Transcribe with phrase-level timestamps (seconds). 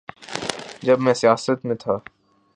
[0.81, 1.97] جب میں سیاست میں تھا۔